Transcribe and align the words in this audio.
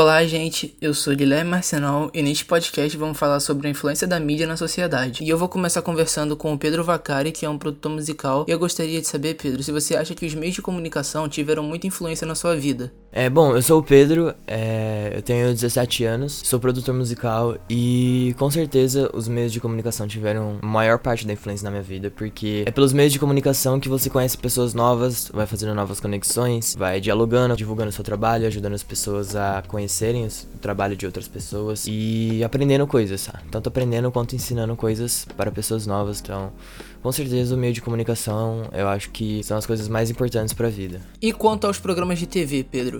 Olá, 0.00 0.24
gente. 0.24 0.74
Eu 0.80 0.94
sou 0.94 1.14
Guilherme 1.14 1.50
Marcenal 1.50 2.10
e 2.14 2.22
neste 2.22 2.42
podcast 2.46 2.96
vamos 2.96 3.18
falar 3.18 3.38
sobre 3.38 3.68
a 3.68 3.70
influência 3.70 4.06
da 4.06 4.18
mídia 4.18 4.46
na 4.46 4.56
sociedade. 4.56 5.22
E 5.22 5.28
eu 5.28 5.36
vou 5.36 5.46
começar 5.46 5.82
conversando 5.82 6.34
com 6.38 6.54
o 6.54 6.58
Pedro 6.58 6.82
Vacari, 6.82 7.30
que 7.30 7.44
é 7.44 7.50
um 7.50 7.58
produtor 7.58 7.92
musical. 7.92 8.46
E 8.48 8.50
eu 8.50 8.58
gostaria 8.58 8.98
de 8.98 9.06
saber, 9.06 9.34
Pedro, 9.34 9.62
se 9.62 9.70
você 9.70 9.94
acha 9.94 10.14
que 10.14 10.24
os 10.24 10.34
meios 10.34 10.54
de 10.54 10.62
comunicação 10.62 11.28
tiveram 11.28 11.62
muita 11.62 11.86
influência 11.86 12.26
na 12.26 12.34
sua 12.34 12.56
vida. 12.56 12.90
É, 13.12 13.28
bom, 13.28 13.56
eu 13.56 13.62
sou 13.62 13.80
o 13.80 13.82
Pedro, 13.82 14.32
é, 14.46 15.12
eu 15.16 15.20
tenho 15.20 15.48
17 15.48 16.04
anos, 16.04 16.42
sou 16.44 16.60
produtor 16.60 16.94
musical 16.94 17.56
e 17.68 18.36
com 18.38 18.48
certeza 18.48 19.10
os 19.12 19.26
meios 19.26 19.52
de 19.52 19.58
comunicação 19.58 20.06
tiveram 20.06 20.60
maior 20.62 20.96
parte 20.96 21.26
da 21.26 21.32
influência 21.32 21.64
na 21.64 21.72
minha 21.72 21.82
vida, 21.82 22.08
porque 22.08 22.62
é 22.64 22.70
pelos 22.70 22.92
meios 22.92 23.12
de 23.12 23.18
comunicação 23.18 23.80
que 23.80 23.88
você 23.88 24.08
conhece 24.08 24.38
pessoas 24.38 24.74
novas, 24.74 25.28
vai 25.34 25.44
fazendo 25.44 25.74
novas 25.74 25.98
conexões, 25.98 26.76
vai 26.76 27.00
dialogando, 27.00 27.56
divulgando 27.56 27.90
seu 27.90 28.04
trabalho, 28.04 28.46
ajudando 28.46 28.74
as 28.74 28.84
pessoas 28.84 29.34
a 29.34 29.60
conhecerem 29.66 30.28
o 30.28 30.58
trabalho 30.58 30.96
de 30.96 31.04
outras 31.04 31.26
pessoas 31.26 31.86
e 31.88 32.44
aprendendo 32.44 32.86
coisas, 32.86 33.22
sabe? 33.22 33.42
Tanto 33.50 33.68
aprendendo 33.68 34.12
quanto 34.12 34.36
ensinando 34.36 34.76
coisas 34.76 35.26
para 35.36 35.50
pessoas 35.50 35.84
novas, 35.84 36.20
então 36.20 36.52
com 37.02 37.10
certeza 37.10 37.56
o 37.56 37.58
meio 37.58 37.72
de 37.72 37.80
comunicação 37.80 38.68
eu 38.72 38.86
acho 38.86 39.10
que 39.10 39.42
são 39.42 39.56
as 39.56 39.66
coisas 39.66 39.88
mais 39.88 40.10
importantes 40.10 40.54
para 40.54 40.68
a 40.68 40.70
vida. 40.70 41.00
E 41.20 41.32
quanto 41.32 41.66
aos 41.66 41.80
programas 41.80 42.16
de 42.16 42.26
TV, 42.26 42.62
Pedro? 42.62 42.99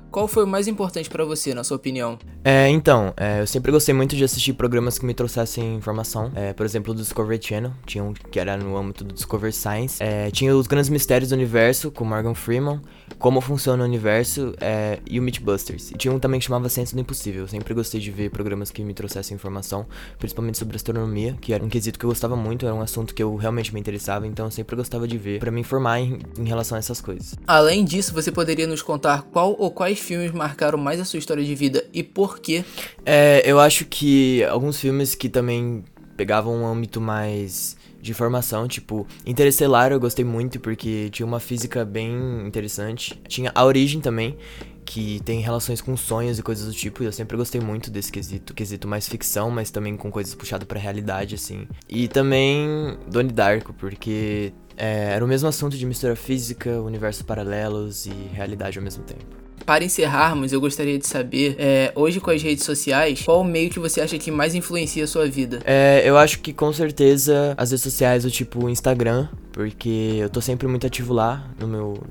Qual 0.11 0.27
foi 0.27 0.43
o 0.43 0.47
mais 0.47 0.67
importante 0.67 1.09
para 1.09 1.23
você, 1.23 1.53
na 1.53 1.63
sua 1.63 1.77
opinião? 1.77 2.19
É, 2.43 2.67
então, 2.67 3.13
é, 3.15 3.39
eu 3.39 3.47
sempre 3.47 3.71
gostei 3.71 3.95
muito 3.95 4.13
de 4.13 4.25
assistir 4.25 4.51
programas 4.51 4.99
que 4.99 5.05
me 5.05 5.13
trouxessem 5.13 5.75
informação. 5.75 6.29
É, 6.35 6.51
por 6.51 6.65
exemplo, 6.65 6.91
o 6.91 6.95
Discovery 6.95 7.39
Channel, 7.41 7.71
tinha 7.85 8.03
um 8.03 8.13
que 8.13 8.37
era 8.37 8.57
no 8.57 8.75
âmbito 8.75 9.05
do 9.05 9.13
Discovery 9.13 9.53
Science. 9.53 10.03
É, 10.03 10.29
tinha 10.29 10.53
os 10.53 10.67
Grandes 10.67 10.89
Mistérios 10.89 11.29
do 11.29 11.35
Universo, 11.35 11.91
com 11.91 12.03
Morgan 12.03 12.33
Freeman, 12.33 12.81
Como 13.17 13.39
Funciona 13.39 13.83
o 13.83 13.85
Universo 13.85 14.53
é, 14.59 14.99
e 15.09 15.17
o 15.17 15.23
Mythbusters. 15.23 15.91
E 15.91 15.93
tinha 15.93 16.13
um 16.13 16.19
também 16.19 16.41
que 16.41 16.45
chamava 16.45 16.67
Ciência 16.67 16.93
do 16.93 16.99
Impossível. 16.99 17.43
Eu 17.43 17.47
sempre 17.47 17.73
gostei 17.73 18.01
de 18.01 18.11
ver 18.11 18.31
programas 18.31 18.69
que 18.69 18.83
me 18.83 18.93
trouxessem 18.93 19.35
informação, 19.35 19.85
principalmente 20.19 20.57
sobre 20.57 20.75
astronomia, 20.75 21.37
que 21.39 21.53
era 21.53 21.63
um 21.63 21.69
quesito 21.69 21.97
que 21.97 22.03
eu 22.03 22.09
gostava 22.09 22.35
muito, 22.35 22.65
era 22.65 22.75
um 22.75 22.81
assunto 22.81 23.15
que 23.15 23.23
eu 23.23 23.33
realmente 23.37 23.73
me 23.73 23.79
interessava, 23.79 24.27
então 24.27 24.47
eu 24.47 24.51
sempre 24.51 24.75
gostava 24.75 25.07
de 25.07 25.17
ver 25.17 25.39
para 25.39 25.51
me 25.51 25.61
informar 25.61 25.99
em, 25.99 26.19
em 26.37 26.45
relação 26.45 26.75
a 26.75 26.79
essas 26.79 26.99
coisas. 26.99 27.35
Além 27.47 27.85
disso, 27.85 28.13
você 28.13 28.29
poderia 28.29 28.67
nos 28.67 28.81
contar 28.81 29.21
qual 29.31 29.55
ou 29.57 29.71
quais 29.71 30.00
filmes 30.01 30.31
marcaram 30.31 30.77
mais 30.77 30.99
a 30.99 31.05
sua 31.05 31.19
história 31.19 31.43
de 31.43 31.55
vida 31.55 31.85
e 31.93 32.03
por 32.03 32.39
quê? 32.39 32.63
É, 33.05 33.41
eu 33.45 33.59
acho 33.59 33.85
que 33.85 34.43
alguns 34.45 34.79
filmes 34.79 35.15
que 35.15 35.29
também 35.29 35.83
pegavam 36.17 36.61
um 36.61 36.67
âmbito 36.67 37.01
mais 37.01 37.77
de 38.01 38.13
formação, 38.13 38.67
tipo, 38.67 39.07
Interestelar 39.25 39.91
eu 39.91 39.99
gostei 39.99 40.25
muito 40.25 40.59
porque 40.59 41.09
tinha 41.11 41.25
uma 41.25 41.39
física 41.39 41.85
bem 41.85 42.45
interessante. 42.45 43.21
Tinha 43.27 43.51
A 43.53 43.63
Origem 43.63 44.01
também, 44.01 44.37
que 44.83 45.21
tem 45.23 45.39
relações 45.39 45.81
com 45.81 45.95
sonhos 45.95 46.39
e 46.39 46.43
coisas 46.43 46.65
do 46.65 46.73
tipo, 46.73 47.03
e 47.03 47.05
eu 47.05 47.11
sempre 47.11 47.37
gostei 47.37 47.61
muito 47.61 47.91
desse 47.91 48.11
quesito, 48.11 48.53
quesito 48.53 48.87
mais 48.87 49.07
ficção, 49.07 49.51
mas 49.51 49.69
também 49.69 49.95
com 49.95 50.11
coisas 50.11 50.33
puxadas 50.33 50.67
pra 50.67 50.79
realidade, 50.79 51.35
assim. 51.35 51.67
E 51.87 52.07
também 52.07 52.97
Donnie 53.07 53.31
Darko, 53.31 53.73
porque 53.73 54.51
é, 54.75 55.13
era 55.13 55.23
o 55.23 55.27
mesmo 55.27 55.47
assunto 55.47 55.77
de 55.77 55.85
mistura 55.85 56.15
física, 56.15 56.81
universos 56.81 57.21
paralelos 57.21 58.05
e 58.05 58.11
realidade 58.33 58.79
ao 58.79 58.83
mesmo 58.83 59.03
tempo. 59.03 59.40
Para 59.71 59.85
encerrarmos, 59.85 60.51
eu 60.51 60.59
gostaria 60.59 60.99
de 60.99 61.07
saber, 61.07 61.55
é, 61.57 61.93
hoje 61.95 62.19
com 62.19 62.29
as 62.29 62.43
redes 62.43 62.65
sociais, 62.65 63.21
qual 63.23 63.39
o 63.39 63.43
meio 63.45 63.69
que 63.69 63.79
você 63.79 64.01
acha 64.01 64.17
que 64.17 64.29
mais 64.29 64.53
influencia 64.53 65.05
a 65.05 65.07
sua 65.07 65.29
vida? 65.29 65.61
É, 65.63 66.01
eu 66.03 66.17
acho 66.17 66.39
que 66.39 66.51
com 66.51 66.73
certeza 66.73 67.53
as 67.57 67.71
redes 67.71 67.81
sociais 67.81 68.23
do 68.23 68.29
tipo 68.29 68.67
Instagram, 68.67 69.29
porque 69.53 70.17
eu 70.19 70.29
tô 70.29 70.41
sempre 70.41 70.67
muito 70.67 70.85
ativo 70.85 71.13
lá 71.13 71.49
no 71.57 71.69
meu, 71.69 72.03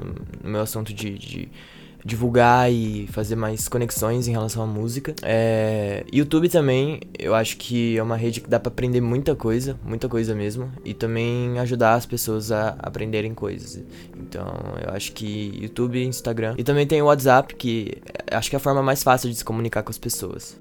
no 0.43 0.51
meu 0.53 0.63
assunto 0.63 0.95
de, 0.95 1.19
de 1.19 1.49
divulgar 2.05 2.73
e 2.73 3.07
fazer 3.13 3.37
mais 3.37 3.69
conexões 3.69 4.27
em 4.29 4.33
relação 4.33 4.63
à 4.63 4.67
música. 4.67 5.15
É, 5.23 6.05
YouTube 6.13 6.49
também, 6.49 7.01
eu 7.19 7.35
acho 7.35 7.57
que 7.57 7.97
é 7.97 8.03
uma 8.03 8.17
rede 8.17 8.41
que 8.41 8.49
dá 8.49 8.59
para 8.59 8.71
aprender 8.71 9.01
muita 9.01 9.35
coisa, 9.35 9.79
muita 9.85 10.09
coisa 10.09 10.35
mesmo, 10.35 10.71
e 10.85 10.95
também 10.95 11.59
ajudar 11.59 11.95
as 11.95 12.07
pessoas 12.07 12.51
a 12.51 12.77
aprenderem 12.79 13.35
coisas. 13.35 13.83
Então, 14.17 14.47
eu 14.85 14.93
acho 14.95 15.13
que 15.13 15.59
YouTube 15.61 16.03
Instagram. 16.05 16.55
E 16.59 16.65
também 16.65 16.87
tem 16.87 17.03
o 17.03 17.07
WhatsApp, 17.07 17.55
que 17.55 17.99
acho 18.31 18.51
que 18.51 18.57
é 18.57 18.59
a 18.59 18.61
forma 18.61 18.83
mais 18.83 19.03
fácil 19.03 19.29
de 19.31 19.37
se 19.37 19.45
comunicar 19.45 19.83
com 19.83 19.91
as 19.91 19.99
pessoas. 19.99 20.59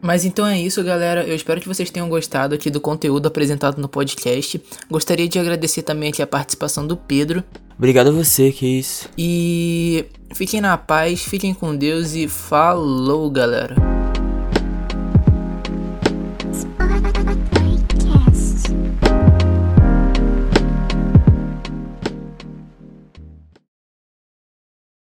Mas 0.00 0.24
então 0.24 0.46
é 0.46 0.60
isso, 0.60 0.82
galera. 0.84 1.24
Eu 1.24 1.34
espero 1.34 1.60
que 1.60 1.66
vocês 1.66 1.90
tenham 1.90 2.08
gostado 2.08 2.54
aqui 2.54 2.70
do 2.70 2.80
conteúdo 2.80 3.26
apresentado 3.26 3.80
no 3.80 3.88
podcast. 3.88 4.62
Gostaria 4.90 5.26
de 5.26 5.38
agradecer 5.38 5.82
também 5.82 6.10
aqui 6.10 6.22
a 6.22 6.26
participação 6.26 6.86
do 6.86 6.96
Pedro. 6.96 7.42
Obrigado 7.76 8.08
a 8.08 8.12
você, 8.12 8.50
que 8.50 8.78
isso. 8.78 9.08
E 9.18 10.06
fiquem 10.34 10.60
na 10.60 10.76
paz, 10.78 11.22
fiquem 11.22 11.52
com 11.52 11.76
Deus 11.76 12.14
e 12.14 12.26
falou, 12.26 13.30
galera. 13.30 14.05